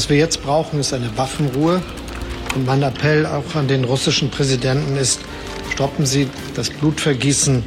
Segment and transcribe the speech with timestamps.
[0.00, 1.82] Was wir jetzt brauchen, ist eine Waffenruhe.
[2.54, 5.20] Und mein Appell auch an den russischen Präsidenten ist,
[5.74, 7.62] stoppen Sie das Blutvergießen,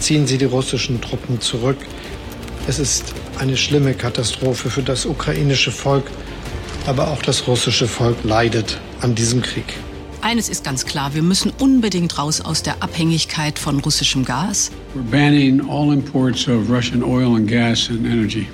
[0.00, 1.76] ziehen Sie die russischen Truppen zurück.
[2.66, 6.10] Es ist eine schlimme Katastrophe für das ukrainische Volk,
[6.86, 9.74] aber auch das russische Volk leidet an diesem Krieg.
[10.22, 14.70] Eines ist ganz klar, wir müssen unbedingt raus aus der Abhängigkeit von russischem Gas.
[14.94, 18.46] We're banning all imports of Russian oil and gas and energy.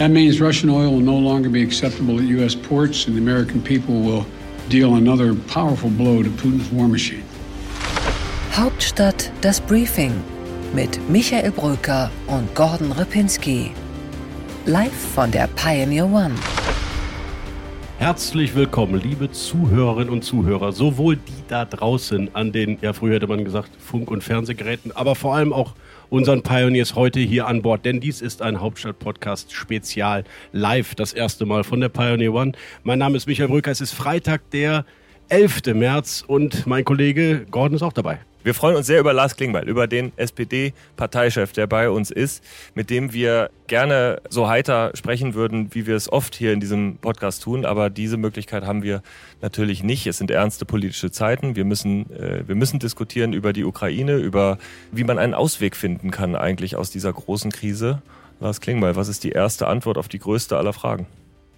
[0.00, 2.54] That means Russian oil will no longer be acceptable at U.S.
[2.54, 4.24] ports, and the American people will
[4.70, 7.22] deal another powerful blow to Putin's war machine.
[8.52, 10.12] Hauptstadt das Briefing
[10.74, 13.72] mit Michael Brücker und Gordon Ripinski.
[14.64, 16.34] Live von der Pioneer One.
[18.00, 23.26] Herzlich willkommen, liebe Zuhörerinnen und Zuhörer, sowohl die da draußen an den, ja früher hätte
[23.26, 25.74] man gesagt, Funk- und Fernsehgeräten, aber vor allem auch
[26.08, 31.44] unseren Pioneers heute hier an Bord, denn dies ist ein Hauptstadt-Podcast Spezial live, das erste
[31.44, 32.52] Mal von der Pioneer One.
[32.84, 34.86] Mein Name ist Michael Brücker, es ist Freitag, der
[35.28, 35.74] 11.
[35.74, 38.20] März und mein Kollege Gordon ist auch dabei.
[38.42, 42.42] Wir freuen uns sehr über Lars Klingbeil, über den SPD-Parteichef, der bei uns ist,
[42.74, 46.96] mit dem wir gerne so heiter sprechen würden, wie wir es oft hier in diesem
[46.96, 47.66] Podcast tun.
[47.66, 49.02] Aber diese Möglichkeit haben wir
[49.42, 50.06] natürlich nicht.
[50.06, 51.54] Es sind ernste politische Zeiten.
[51.54, 54.56] Wir müssen, äh, wir müssen diskutieren über die Ukraine, über
[54.90, 58.00] wie man einen Ausweg finden kann eigentlich aus dieser großen Krise.
[58.40, 61.06] Lars Klingbeil, was ist die erste Antwort auf die größte aller Fragen?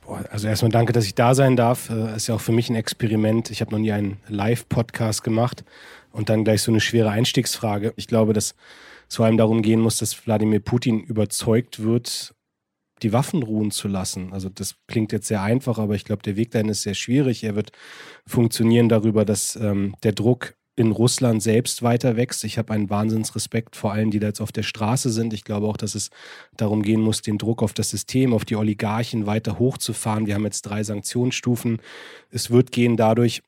[0.06, 1.91] Also erstmal danke, dass ich da sein darf.
[1.91, 3.50] Äh, ist ja auch für mich ein Experiment.
[3.50, 5.64] Ich habe noch nie einen Live-Podcast gemacht
[6.11, 7.92] und dann gleich so eine schwere Einstiegsfrage.
[7.97, 8.55] Ich glaube, dass
[9.08, 12.34] es vor allem darum gehen muss, dass Wladimir Putin überzeugt wird,
[13.03, 14.33] die Waffen ruhen zu lassen.
[14.33, 17.45] Also das klingt jetzt sehr einfach, aber ich glaube, der Weg dahin ist sehr schwierig.
[17.45, 17.73] Er wird
[18.27, 22.44] funktionieren darüber, dass ähm, der Druck in Russland selbst weiter wächst.
[22.44, 25.33] Ich habe einen Wahnsinnsrespekt vor allen, die da jetzt auf der Straße sind.
[25.33, 26.11] Ich glaube auch, dass es
[26.56, 30.27] darum gehen muss, den Druck auf das System, auf die Oligarchen weiter hochzufahren.
[30.27, 31.80] Wir haben jetzt drei Sanktionsstufen.
[32.30, 33.42] Es wird gehen dadurch,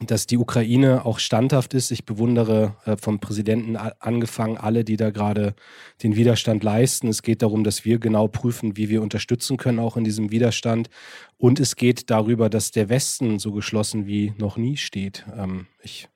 [0.00, 1.92] dass die Ukraine auch standhaft ist.
[1.92, 5.54] Ich bewundere äh, vom Präsidenten angefangen alle, die da gerade
[6.02, 7.06] den Widerstand leisten.
[7.08, 10.90] Es geht darum, dass wir genau prüfen, wie wir unterstützen können, auch in diesem Widerstand.
[11.38, 15.24] Und es geht darüber, dass der Westen so geschlossen wie noch nie steht.
[15.36, 16.08] Ähm, ich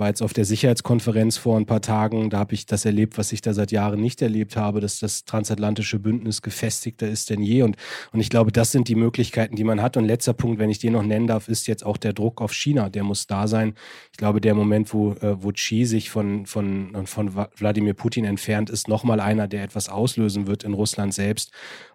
[0.00, 3.30] war jetzt auf der Sicherheitskonferenz vor ein paar Tagen, da habe ich das erlebt, was
[3.30, 7.62] ich da seit Jahren nicht erlebt habe, dass das transatlantische Bündnis gefestigter ist denn je.
[7.62, 7.76] Und,
[8.12, 9.96] und ich glaube, das sind die Möglichkeiten, die man hat.
[9.96, 12.52] Und letzter Punkt, wenn ich den noch nennen darf, ist jetzt auch der Druck auf
[12.52, 12.88] China.
[12.88, 13.74] Der muss da sein.
[14.10, 18.70] Ich glaube, der Moment, wo, äh, wo Xi sich von, von, von Wladimir Putin entfernt,
[18.70, 21.52] ist nochmal einer, der etwas auslösen wird in Russland selbst.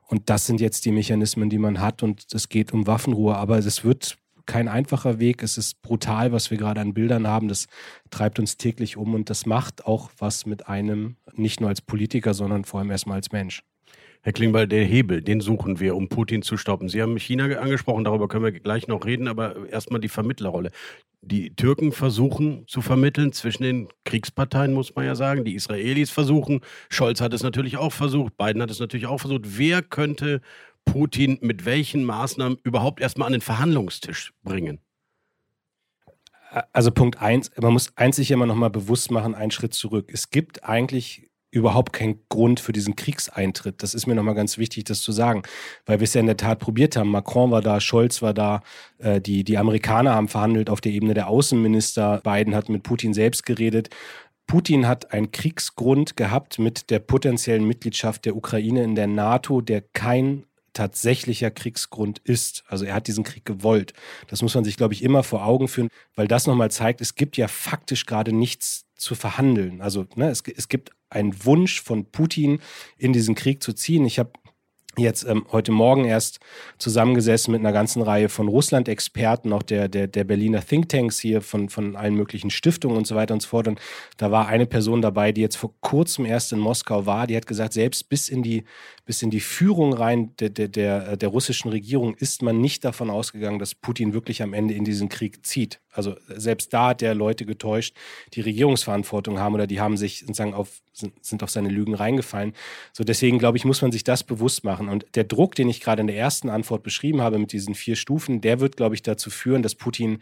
[0.08, 2.04] Und das sind jetzt die Mechanismen, die man hat.
[2.04, 3.36] Und es geht um Waffenruhe.
[3.36, 5.44] Aber es wird kein einfacher Weg.
[5.44, 7.48] Es ist brutal, was wir gerade an Bildern haben.
[7.48, 7.68] Das
[8.10, 12.34] treibt uns täglich um und das macht auch was mit einem, nicht nur als Politiker,
[12.34, 13.64] sondern vor allem erstmal als Mensch.
[14.22, 16.90] Herr Klingbeil, der Hebel, den suchen wir, um Putin zu stoppen.
[16.90, 20.72] Sie haben China angesprochen, darüber können wir gleich noch reden, aber erstmal die Vermittlerrolle.
[21.22, 25.46] Die Türken versuchen zu vermitteln zwischen den Kriegsparteien, muss man ja sagen.
[25.46, 26.62] Die Israelis versuchen.
[26.90, 28.36] Scholz hat es natürlich auch versucht.
[28.36, 29.42] Biden hat es natürlich auch versucht.
[29.44, 30.42] Wer könnte
[30.86, 34.80] Putin mit welchen Maßnahmen überhaupt erstmal an den Verhandlungstisch bringen?
[36.72, 40.10] Also Punkt eins, man muss eins sich immer noch mal bewusst machen, einen Schritt zurück.
[40.14, 43.82] Es gibt eigentlich überhaupt keinen Grund für diesen Kriegseintritt.
[43.82, 45.44] Das ist mir nochmal ganz wichtig, das zu sagen,
[45.86, 47.10] weil wir es ja in der Tat probiert haben.
[47.10, 48.62] Macron war da, Scholz war da,
[48.98, 53.14] äh, die, die Amerikaner haben verhandelt auf der Ebene der Außenminister, Biden hat mit Putin
[53.14, 53.90] selbst geredet.
[54.48, 59.82] Putin hat einen Kriegsgrund gehabt mit der potenziellen Mitgliedschaft der Ukraine in der NATO, der
[59.82, 60.46] kein
[60.76, 62.64] tatsächlicher Kriegsgrund ist.
[62.68, 63.94] Also er hat diesen Krieg gewollt.
[64.28, 67.16] Das muss man sich, glaube ich, immer vor Augen führen, weil das nochmal zeigt, es
[67.16, 69.82] gibt ja faktisch gerade nichts zu verhandeln.
[69.82, 72.60] Also ne, es, es gibt einen Wunsch von Putin,
[72.98, 74.06] in diesen Krieg zu ziehen.
[74.06, 74.32] Ich habe
[75.04, 76.40] jetzt ähm, heute Morgen erst
[76.78, 81.70] zusammengesessen mit einer ganzen Reihe von Russland-Experten, auch der, der, der Berliner Thinktanks hier von,
[81.70, 83.68] von allen möglichen Stiftungen und so weiter und so fort.
[83.68, 83.80] Und
[84.18, 87.48] da war eine Person dabei, die jetzt vor kurzem erst in Moskau war, die hat
[87.48, 88.64] gesagt, selbst bis in die,
[89.06, 93.10] bis in die Führung rein der, der, der, der russischen Regierung ist man nicht davon
[93.10, 95.80] ausgegangen, dass Putin wirklich am Ende in diesen Krieg zieht.
[95.96, 97.96] Also selbst da hat der Leute getäuscht,
[98.34, 102.54] die Regierungsverantwortung haben oder die haben sich sozusagen auf, sind, auf seine Lügen reingefallen.
[102.94, 104.90] So deswegen glaube ich, muss man sich das bewusst machen.
[104.90, 107.96] Und der Druck, den ich gerade in der ersten Antwort beschrieben habe mit diesen vier
[107.96, 110.20] Stufen, der wird, glaube ich, dazu führen, dass Putin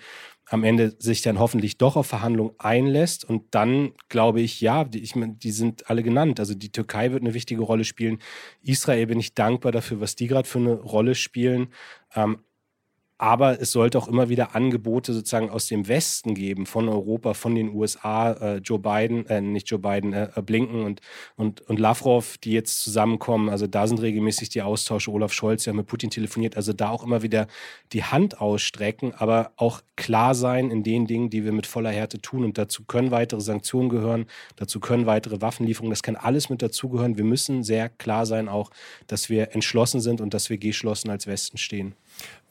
[0.47, 3.25] am Ende sich dann hoffentlich doch auf Verhandlungen einlässt.
[3.25, 6.39] Und dann glaube ich, ja, die, ich die sind alle genannt.
[6.39, 8.19] Also die Türkei wird eine wichtige Rolle spielen.
[8.61, 11.67] Israel bin ich dankbar dafür, was die gerade für eine Rolle spielen.
[12.15, 12.39] Ähm,
[13.17, 17.55] aber es sollte auch immer wieder Angebote sozusagen aus dem Westen geben, von Europa, von
[17.55, 20.99] den USA, äh, Joe Biden, äh, nicht Joe Biden, äh, äh, Blinken und,
[21.35, 23.49] und, und Lavrov, die jetzt zusammenkommen.
[23.49, 25.11] Also da sind regelmäßig die Austausche.
[25.11, 26.57] Olaf Scholz, der mit Putin telefoniert.
[26.57, 27.47] Also da auch immer wieder
[27.93, 32.19] die Hand ausstrecken, aber auch klar sein in den Dingen, die wir mit voller Härte
[32.19, 32.43] tun.
[32.43, 34.25] Und dazu können weitere Sanktionen gehören,
[34.55, 37.17] dazu können weitere Waffenlieferungen, das kann alles mit dazugehören.
[37.17, 38.71] Wir müssen sehr klar sein auch,
[39.07, 41.95] dass wir entschlossen sind und dass wir geschlossen als Westen stehen.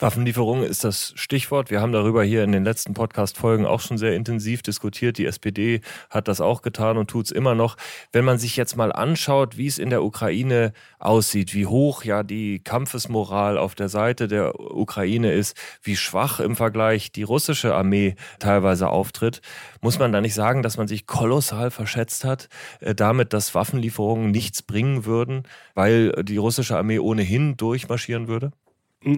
[0.03, 1.71] Waffenlieferung ist das Stichwort.
[1.71, 5.17] Wir haben darüber hier in den letzten Podcast-Folgen auch schon sehr intensiv diskutiert.
[5.17, 5.81] Die SPD
[6.11, 7.77] hat das auch getan und tut es immer noch.
[8.11, 12.25] Wenn man sich jetzt mal anschaut, wie es in der Ukraine aussieht, wie hoch ja
[12.25, 18.17] die Kampfesmoral auf der Seite der Ukraine ist, wie schwach im Vergleich die russische Armee
[18.41, 19.41] teilweise auftritt,
[19.83, 22.49] muss man da nicht sagen, dass man sich kolossal verschätzt hat,
[22.81, 25.45] äh, damit, dass Waffenlieferungen nichts bringen würden,
[25.75, 28.51] weil die russische Armee ohnehin durchmarschieren würde?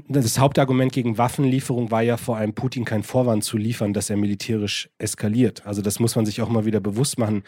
[0.09, 4.17] Das Hauptargument gegen Waffenlieferung war ja vor allem Putin kein Vorwand zu liefern, dass er
[4.17, 5.67] militärisch eskaliert.
[5.67, 7.45] Also das muss man sich auch mal wieder bewusst machen.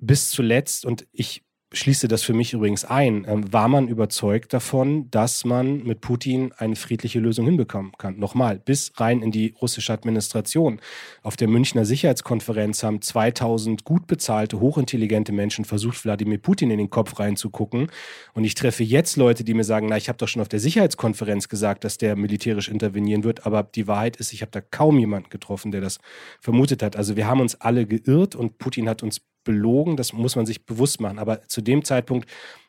[0.00, 1.42] Bis zuletzt, und ich
[1.74, 6.52] schließe das für mich übrigens ein, ähm, war man überzeugt davon, dass man mit Putin
[6.56, 8.18] eine friedliche Lösung hinbekommen kann.
[8.18, 10.80] Nochmal, bis rein in die russische Administration.
[11.22, 16.90] Auf der Münchner Sicherheitskonferenz haben 2000 gut bezahlte, hochintelligente Menschen versucht, Wladimir Putin in den
[16.90, 17.88] Kopf reinzugucken.
[18.34, 20.60] Und ich treffe jetzt Leute, die mir sagen, na, ich habe doch schon auf der
[20.60, 23.46] Sicherheitskonferenz gesagt, dass der militärisch intervenieren wird.
[23.46, 25.98] Aber die Wahrheit ist, ich habe da kaum jemanden getroffen, der das
[26.40, 26.96] vermutet hat.
[26.96, 30.66] Also wir haben uns alle geirrt und Putin hat uns belogen, das muss man sich
[30.66, 31.18] bewusst machen.
[31.18, 32.28] Aber zu dem Zeitpunkt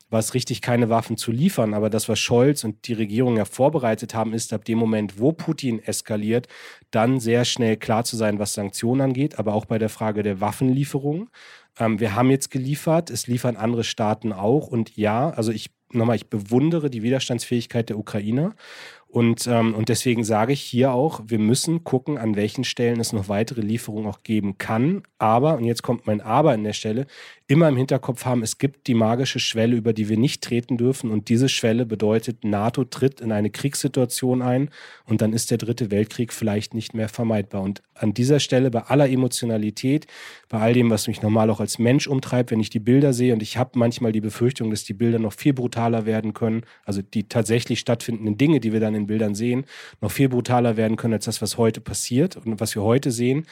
[0.10, 1.74] war es richtig, keine Waffen zu liefern.
[1.74, 5.32] Aber das, was Scholz und die Regierung ja vorbereitet haben, ist ab dem Moment, wo
[5.32, 6.48] Putin eskaliert,
[6.92, 10.42] dann sehr schnell klar zu sein, was Sanktionen angeht, aber auch bei der Frage der
[10.42, 11.30] Waffenlieferung.
[11.80, 14.68] Ähm, wir haben jetzt geliefert, es liefern andere Staaten auch.
[14.68, 18.54] Und ja, also ich nochmal, ich bewundere die Widerstandsfähigkeit der Ukrainer.
[19.08, 23.14] Und, ähm, und deswegen sage ich hier auch, wir müssen gucken, an welchen Stellen es
[23.14, 25.04] noch weitere Lieferungen auch geben kann.
[25.18, 27.08] Aber, und jetzt kommt mein Aber an der Stelle,
[27.48, 31.12] immer im Hinterkopf haben, es gibt die magische Schwelle, über die wir nicht treten dürfen.
[31.12, 34.70] Und diese Schwelle bedeutet, NATO tritt in eine Kriegssituation ein
[35.06, 37.62] und dann ist der dritte Weltkrieg vielleicht nicht mehr vermeidbar.
[37.62, 40.08] Und an dieser Stelle, bei aller Emotionalität,
[40.50, 43.34] bei all dem, was mich normal auch als Mensch umtreibt, wenn ich die Bilder sehe,
[43.34, 47.04] und ich habe manchmal die Befürchtung, dass die Bilder noch viel brutaler werden können, also
[47.04, 49.66] die tatsächlich stattfindenden Dinge, die wir dann in Bildern sehen,
[50.02, 53.46] noch viel brutaler werden können als das, was heute passiert und was wir heute sehen.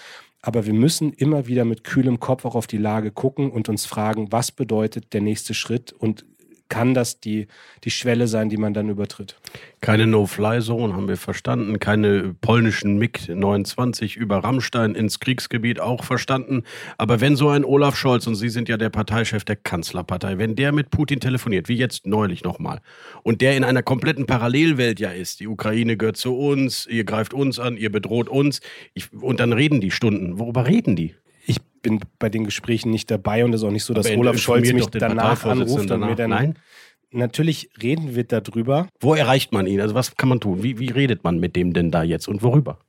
[0.46, 3.86] Aber wir müssen immer wieder mit kühlem Kopf auch auf die Lage gucken und uns
[3.86, 6.26] fragen, was bedeutet der nächste Schritt und
[6.74, 7.46] kann das die,
[7.84, 9.36] die Schwelle sein, die man dann übertritt.
[9.80, 11.78] Keine No-Fly-Zone, haben wir verstanden.
[11.78, 16.64] Keine polnischen MiG-29 über Rammstein ins Kriegsgebiet, auch verstanden.
[16.98, 20.56] Aber wenn so ein Olaf Scholz, und Sie sind ja der Parteichef der Kanzlerpartei, wenn
[20.56, 22.82] der mit Putin telefoniert, wie jetzt neulich nochmal,
[23.22, 27.36] und der in einer kompletten Parallelwelt ja ist, die Ukraine gehört zu uns, ihr greift
[27.36, 28.62] uns an, ihr bedroht uns,
[28.96, 30.40] ich, und dann reden die Stunden.
[30.40, 31.14] Worüber reden die?
[31.84, 34.74] Bin bei den Gesprächen nicht dabei und es ist auch nicht so, dass Olaf Scholz
[34.74, 36.08] mich danach anruft danach.
[36.08, 36.32] und mir dann.
[36.32, 36.56] Nein?
[37.12, 38.88] Natürlich reden wir darüber.
[39.00, 39.80] Wo erreicht man ihn?
[39.80, 40.64] Also was kann man tun?
[40.64, 42.80] Wie, wie redet man mit dem denn da jetzt und worüber?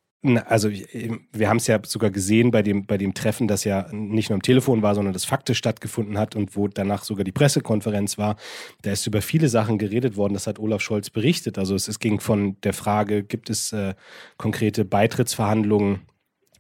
[0.47, 4.31] Also wir haben es ja sogar gesehen bei dem, bei dem Treffen, das ja nicht
[4.31, 8.17] nur am Telefon war, sondern das faktisch stattgefunden hat und wo danach sogar die Pressekonferenz
[8.17, 8.37] war.
[8.81, 11.59] Da ist über viele Sachen geredet worden, das hat Olaf Scholz berichtet.
[11.59, 13.95] Also es, es ging von der Frage, gibt es äh,
[14.39, 16.01] konkrete Beitrittsverhandlungen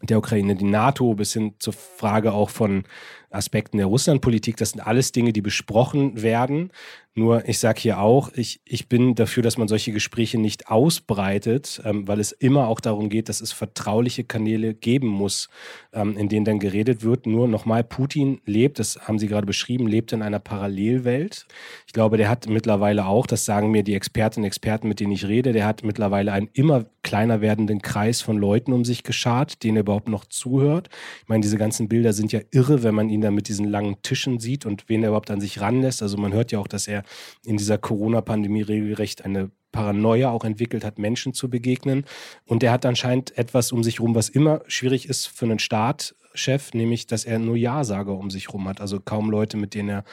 [0.06, 2.84] der Ukraine, die NATO, bis hin zur Frage auch von
[3.34, 4.56] Aspekten der Russlandpolitik.
[4.56, 6.70] Das sind alles Dinge, die besprochen werden.
[7.16, 11.80] Nur ich sage hier auch, ich, ich bin dafür, dass man solche Gespräche nicht ausbreitet,
[11.84, 15.48] ähm, weil es immer auch darum geht, dass es vertrauliche Kanäle geben muss,
[15.92, 17.26] ähm, in denen dann geredet wird.
[17.26, 21.46] Nur nochmal, Putin lebt, das haben Sie gerade beschrieben, lebt in einer Parallelwelt.
[21.86, 25.12] Ich glaube, der hat mittlerweile auch, das sagen mir die Expertinnen und Experten, mit denen
[25.12, 29.62] ich rede, der hat mittlerweile einen immer kleiner werdenden Kreis von Leuten um sich geschart,
[29.62, 30.88] denen er überhaupt noch zuhört.
[31.22, 34.00] Ich meine, diese ganzen Bilder sind ja irre, wenn man ihn dann mit diesen langen
[34.02, 36.02] Tischen sieht und wen er überhaupt an sich ranlässt.
[36.02, 37.02] Also man hört ja auch, dass er
[37.44, 42.04] in dieser Corona-Pandemie regelrecht eine Paranoia auch entwickelt hat, Menschen zu begegnen.
[42.46, 46.72] Und er hat anscheinend etwas um sich herum, was immer schwierig ist für einen Staatschef,
[46.74, 48.80] nämlich, dass er nur Ja-Sager um sich herum hat.
[48.80, 50.04] Also kaum Leute, mit denen er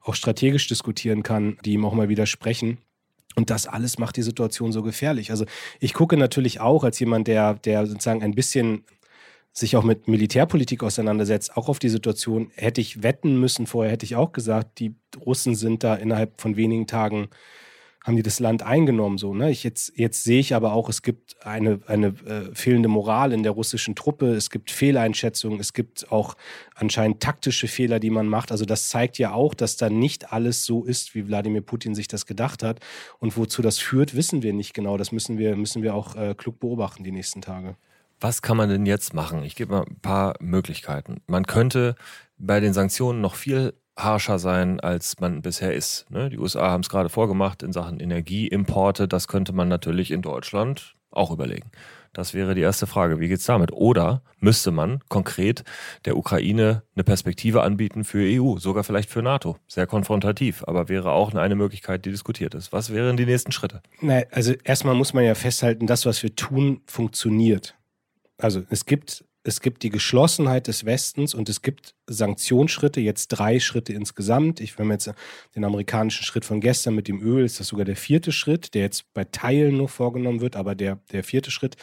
[0.00, 2.78] auch strategisch diskutieren kann, die ihm auch mal widersprechen.
[3.36, 5.30] Und das alles macht die Situation so gefährlich.
[5.30, 5.44] Also
[5.78, 8.84] ich gucke natürlich auch als jemand, der, der sozusagen ein bisschen
[9.52, 14.06] sich auch mit Militärpolitik auseinandersetzt, auch auf die Situation, hätte ich wetten müssen vorher, hätte
[14.06, 17.28] ich auch gesagt, die Russen sind da innerhalb von wenigen Tagen
[18.04, 19.18] haben die das Land eingenommen.
[19.18, 19.50] So, ne?
[19.50, 23.42] ich jetzt, jetzt sehe ich aber auch, es gibt eine, eine äh, fehlende Moral in
[23.42, 26.34] der russischen Truppe, es gibt Fehleinschätzungen, es gibt auch
[26.74, 28.52] anscheinend taktische Fehler, die man macht.
[28.52, 32.08] Also das zeigt ja auch, dass da nicht alles so ist, wie Wladimir Putin sich
[32.08, 32.80] das gedacht hat.
[33.18, 34.96] Und wozu das führt, wissen wir nicht genau.
[34.96, 37.76] Das müssen wir, müssen wir auch äh, klug beobachten die nächsten Tage.
[38.20, 39.42] Was kann man denn jetzt machen?
[39.44, 41.22] Ich gebe mal ein paar Möglichkeiten.
[41.26, 41.94] Man könnte
[42.36, 46.10] bei den Sanktionen noch viel harscher sein, als man bisher ist.
[46.10, 46.30] Ne?
[46.30, 49.08] Die USA haben es gerade vorgemacht in Sachen Energieimporte.
[49.08, 51.70] Das könnte man natürlich in Deutschland auch überlegen.
[52.12, 53.20] Das wäre die erste Frage.
[53.20, 53.72] Wie geht es damit?
[53.72, 55.62] Oder müsste man konkret
[56.06, 59.56] der Ukraine eine Perspektive anbieten für EU, sogar vielleicht für NATO?
[59.68, 62.72] Sehr konfrontativ, aber wäre auch eine Möglichkeit, die diskutiert ist.
[62.72, 63.80] Was wären die nächsten Schritte?
[64.00, 67.76] Nein, also erstmal muss man ja festhalten, das, was wir tun, funktioniert.
[68.40, 73.58] Also es gibt es gibt die Geschlossenheit des Westens und es gibt Sanktionsschritte, jetzt drei
[73.58, 74.60] Schritte insgesamt.
[74.60, 75.10] Ich, wenn jetzt
[75.56, 78.82] den amerikanischen Schritt von gestern mit dem Öl, ist das sogar der vierte Schritt, der
[78.82, 81.76] jetzt bei Teilen nur vorgenommen wird, aber der, der vierte Schritt.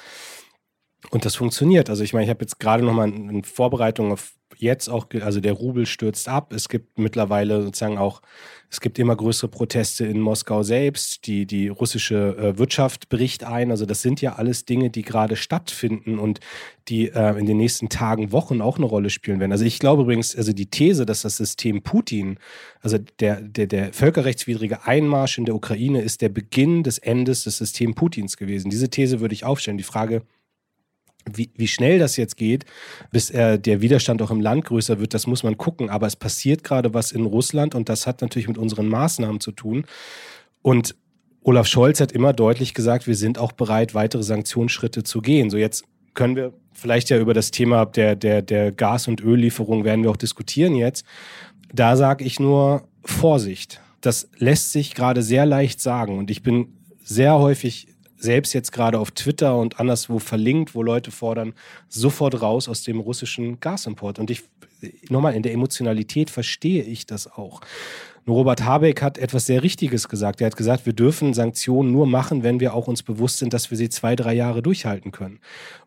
[1.11, 1.89] Und das funktioniert.
[1.89, 5.53] Also ich meine, ich habe jetzt gerade nochmal in Vorbereitung auf jetzt auch, also der
[5.53, 6.53] Rubel stürzt ab.
[6.53, 8.21] Es gibt mittlerweile sozusagen auch,
[8.69, 11.27] es gibt immer größere Proteste in Moskau selbst.
[11.27, 13.71] Die, die russische äh, Wirtschaft bricht ein.
[13.71, 16.39] Also das sind ja alles Dinge, die gerade stattfinden und
[16.87, 19.51] die äh, in den nächsten Tagen, Wochen auch eine Rolle spielen werden.
[19.51, 22.39] Also ich glaube übrigens, also die These, dass das System Putin,
[22.81, 27.57] also der, der, der völkerrechtswidrige Einmarsch in der Ukraine ist der Beginn des Endes des
[27.57, 28.69] Systems Putins gewesen.
[28.69, 29.77] Diese These würde ich aufstellen.
[29.77, 30.23] Die Frage,
[31.33, 32.65] wie, wie schnell das jetzt geht,
[33.11, 35.89] bis äh, der Widerstand auch im Land größer wird, das muss man gucken.
[35.89, 39.51] Aber es passiert gerade was in Russland und das hat natürlich mit unseren Maßnahmen zu
[39.51, 39.85] tun.
[40.61, 40.95] Und
[41.43, 45.49] Olaf Scholz hat immer deutlich gesagt, wir sind auch bereit, weitere Sanktionsschritte zu gehen.
[45.49, 49.83] So jetzt können wir vielleicht ja über das Thema der, der, der Gas- und Öllieferung
[49.83, 51.05] werden wir auch diskutieren jetzt.
[51.73, 53.81] Da sage ich nur Vorsicht.
[54.01, 58.99] Das lässt sich gerade sehr leicht sagen und ich bin sehr häufig selbst jetzt gerade
[58.99, 61.53] auf Twitter und anderswo verlinkt, wo Leute fordern,
[61.87, 64.19] sofort raus aus dem russischen Gasimport.
[64.19, 64.43] Und ich,
[65.09, 67.61] nochmal, in der Emotionalität verstehe ich das auch.
[68.27, 70.41] Robert Habeck hat etwas sehr Richtiges gesagt.
[70.41, 73.71] Er hat gesagt, wir dürfen Sanktionen nur machen, wenn wir auch uns bewusst sind, dass
[73.71, 75.39] wir sie zwei, drei Jahre durchhalten können.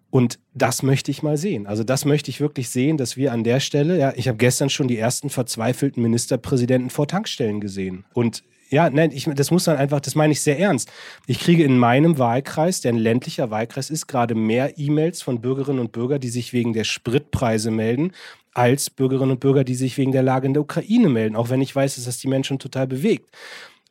[0.09, 1.67] Und das möchte ich mal sehen.
[1.67, 4.71] Also das möchte ich wirklich sehen, dass wir an der Stelle, ja, ich habe gestern
[4.71, 8.05] schon die ersten verzweifelten Ministerpräsidenten vor Tankstellen gesehen.
[8.13, 10.91] Und ja, nein, ich, das muss dann einfach, das meine ich sehr ernst.
[11.27, 15.81] Ich kriege in meinem Wahlkreis, der ein ländlicher Wahlkreis ist, gerade mehr E-Mails von Bürgerinnen
[15.81, 18.13] und Bürgern, die sich wegen der Spritpreise melden,
[18.53, 21.61] als Bürgerinnen und Bürger, die sich wegen der Lage in der Ukraine melden, auch wenn
[21.61, 23.31] ich weiß, dass das die Menschen total bewegt.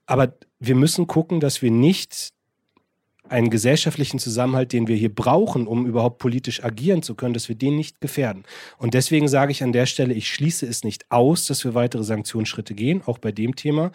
[0.05, 2.33] Aber wir müssen gucken, dass wir nicht
[3.29, 7.55] einen gesellschaftlichen Zusammenhalt, den wir hier brauchen, um überhaupt politisch agieren zu können, dass wir
[7.55, 8.43] den nicht gefährden.
[8.77, 12.03] Und deswegen sage ich an der Stelle, ich schließe es nicht aus, dass wir weitere
[12.03, 13.91] Sanktionsschritte gehen, auch bei dem Thema.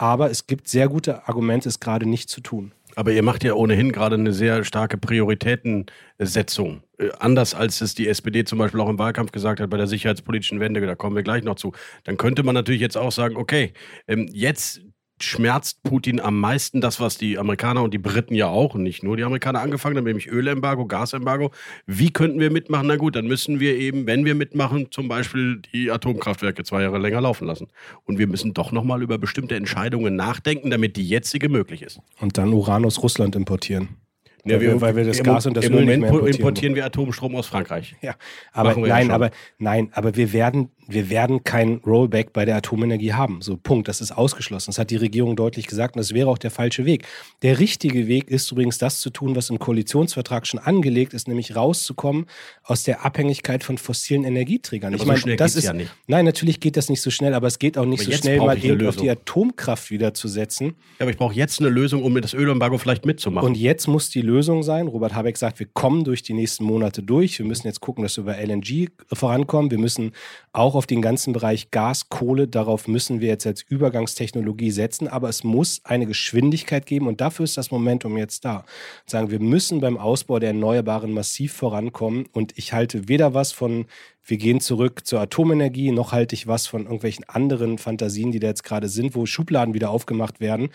[0.00, 2.72] Aber es gibt sehr gute Argumente, es gerade nicht zu tun.
[2.96, 6.82] Aber ihr macht ja ohnehin gerade eine sehr starke Prioritätensetzung.
[6.96, 9.86] Äh, anders als es die SPD zum Beispiel auch im Wahlkampf gesagt hat bei der
[9.86, 11.72] sicherheitspolitischen Wende, da kommen wir gleich noch zu.
[12.04, 13.74] Dann könnte man natürlich jetzt auch sagen, okay,
[14.08, 14.80] ähm, jetzt
[15.22, 19.16] schmerzt Putin am meisten das, was die Amerikaner und die Briten ja auch, nicht nur
[19.16, 21.50] die Amerikaner angefangen haben, nämlich Ölembargo, Gasembargo.
[21.86, 22.86] Wie könnten wir mitmachen?
[22.86, 26.98] Na gut, dann müssen wir eben, wenn wir mitmachen, zum Beispiel die Atomkraftwerke zwei Jahre
[26.98, 27.68] länger laufen lassen.
[28.04, 32.00] Und wir müssen doch nochmal über bestimmte Entscheidungen nachdenken, damit die jetzige möglich ist.
[32.20, 33.99] Und dann Uran aus Russland importieren.
[34.44, 36.34] Ja, weil, wir, weil wir das Gas und das Im Öl Moment importieren.
[36.34, 37.96] importieren wir Atomstrom aus Frankreich.
[38.00, 38.14] Ja,
[38.52, 43.12] aber nein, ja aber nein, aber wir werden wir werden kein Rollback bei der Atomenergie
[43.12, 43.42] haben.
[43.42, 43.88] So, Punkt.
[43.88, 44.70] Das ist ausgeschlossen.
[44.70, 47.06] Das hat die Regierung deutlich gesagt und das wäre auch der falsche Weg.
[47.42, 51.56] Der richtige Weg ist übrigens das zu tun, was im Koalitionsvertrag schon angelegt ist, nämlich
[51.56, 52.26] rauszukommen
[52.64, 54.94] aus der Abhängigkeit von fossilen Energieträgern.
[54.94, 55.90] Aber ich so meine, das ist ja nicht.
[56.06, 58.38] Nein, natürlich geht das nicht so schnell, aber es geht auch nicht aber so schnell,
[58.38, 60.74] mal eben auf die Atomkraft wieder zu setzen.
[60.98, 63.46] Ja, aber ich brauche jetzt eine Lösung, um mir das Ölembargo vielleicht mitzumachen.
[63.46, 64.86] Und jetzt muss die Lösung sein.
[64.86, 67.38] Robert Habeck sagt, wir kommen durch die nächsten Monate durch.
[67.38, 69.70] Wir müssen jetzt gucken, dass wir über LNG vorankommen.
[69.70, 70.12] Wir müssen
[70.52, 75.28] auch auf den ganzen Bereich Gas, Kohle, darauf müssen wir jetzt als Übergangstechnologie setzen, aber
[75.28, 78.64] es muss eine Geschwindigkeit geben und dafür ist das Momentum jetzt da.
[79.06, 83.86] Sagen wir müssen beim Ausbau der Erneuerbaren massiv vorankommen und ich halte weder was von
[84.22, 88.48] wir gehen zurück zur Atomenergie, noch halte ich was von irgendwelchen anderen Fantasien, die da
[88.48, 90.70] jetzt gerade sind, wo Schubladen wieder aufgemacht werden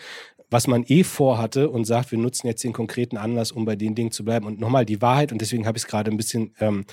[0.50, 3.94] was man eh vorhatte und sagt, wir nutzen jetzt den konkreten Anlass, um bei den
[3.94, 4.46] Dingen zu bleiben.
[4.46, 6.84] Und nochmal die Wahrheit, und deswegen habe ich es gerade ein bisschen ähm,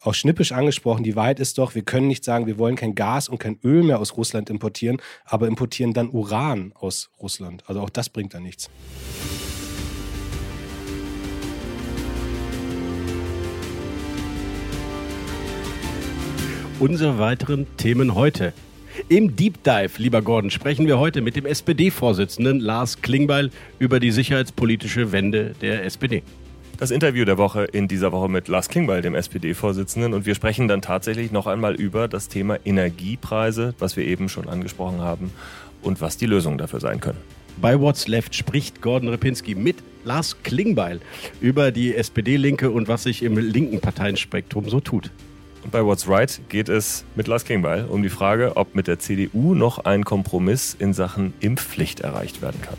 [0.00, 3.28] auch schnippisch angesprochen, die Wahrheit ist doch, wir können nicht sagen, wir wollen kein Gas
[3.28, 7.64] und kein Öl mehr aus Russland importieren, aber importieren dann Uran aus Russland.
[7.66, 8.70] Also auch das bringt dann nichts.
[16.80, 18.52] Unsere weiteren Themen heute.
[19.08, 24.10] Im Deep Dive, lieber Gordon, sprechen wir heute mit dem SPD-Vorsitzenden Lars Klingbeil über die
[24.10, 26.22] sicherheitspolitische Wende der SPD.
[26.78, 30.14] Das Interview der Woche in dieser Woche mit Lars Klingbeil, dem SPD-Vorsitzenden.
[30.14, 34.48] Und wir sprechen dann tatsächlich noch einmal über das Thema Energiepreise, was wir eben schon
[34.48, 35.32] angesprochen haben,
[35.82, 37.18] und was die Lösungen dafür sein können.
[37.60, 41.00] Bei What's Left spricht Gordon Ripinski mit Lars Klingbeil
[41.40, 45.10] über die SPD-Linke und was sich im linken Parteienspektrum so tut.
[45.70, 49.54] Bei What's Right geht es mit Lars Klingbeil um die Frage, ob mit der CDU
[49.54, 52.76] noch ein Kompromiss in Sachen Impfpflicht erreicht werden kann.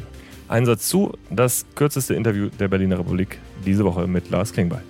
[0.50, 4.84] Ein Satz zu, das kürzeste Interview der Berliner Republik diese Woche mit Lars Klingbeil.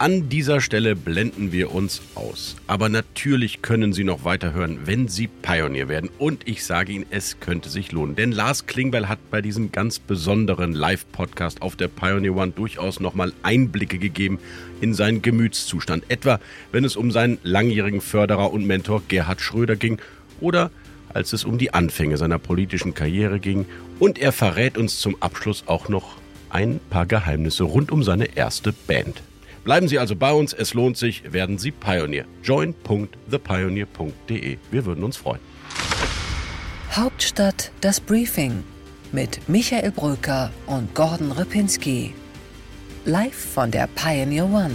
[0.00, 2.54] An dieser Stelle blenden wir uns aus.
[2.68, 6.08] Aber natürlich können Sie noch weiterhören, wenn Sie Pionier werden.
[6.18, 8.14] Und ich sage Ihnen, es könnte sich lohnen.
[8.14, 13.32] Denn Lars Klingbeil hat bei diesem ganz besonderen Live-Podcast auf der Pioneer One durchaus nochmal
[13.42, 14.38] Einblicke gegeben
[14.80, 16.04] in seinen Gemütszustand.
[16.08, 16.38] Etwa,
[16.70, 19.98] wenn es um seinen langjährigen Förderer und Mentor Gerhard Schröder ging
[20.40, 20.70] oder
[21.12, 23.66] als es um die Anfänge seiner politischen Karriere ging.
[23.98, 26.18] Und er verrät uns zum Abschluss auch noch
[26.50, 29.22] ein paar Geheimnisse rund um seine erste Band.
[29.68, 32.24] Bleiben Sie also bei uns, es lohnt sich, werden Sie Pionier.
[32.42, 34.56] join.thepioneer.de.
[34.70, 35.42] Wir würden uns freuen.
[36.92, 38.64] Hauptstadt das Briefing
[39.12, 42.14] mit Michael Bröker und Gordon Ripinski.
[43.04, 44.70] Live von der Pioneer One.